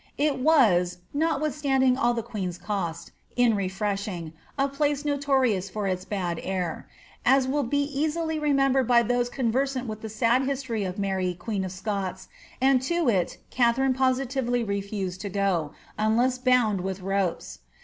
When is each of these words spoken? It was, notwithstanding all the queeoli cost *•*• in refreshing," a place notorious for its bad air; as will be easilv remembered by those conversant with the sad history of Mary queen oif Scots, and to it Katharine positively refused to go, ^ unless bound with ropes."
It 0.17 0.39
was, 0.39 0.97
notwithstanding 1.13 1.95
all 1.95 2.15
the 2.15 2.23
queeoli 2.23 2.59
cost 2.59 3.09
*•*• 3.11 3.13
in 3.35 3.55
refreshing," 3.55 4.33
a 4.57 4.67
place 4.67 5.05
notorious 5.05 5.69
for 5.69 5.85
its 5.85 6.05
bad 6.05 6.39
air; 6.41 6.89
as 7.23 7.47
will 7.47 7.61
be 7.61 7.87
easilv 7.95 8.41
remembered 8.41 8.87
by 8.87 9.03
those 9.03 9.29
conversant 9.29 9.85
with 9.87 10.01
the 10.01 10.09
sad 10.09 10.41
history 10.41 10.83
of 10.85 10.97
Mary 10.97 11.35
queen 11.35 11.61
oif 11.61 11.69
Scots, 11.69 12.29
and 12.59 12.81
to 12.81 13.09
it 13.09 13.37
Katharine 13.51 13.93
positively 13.93 14.63
refused 14.63 15.21
to 15.21 15.29
go, 15.29 15.69
^ 15.73 15.77
unless 15.99 16.39
bound 16.39 16.81
with 16.81 17.01
ropes." 17.01 17.59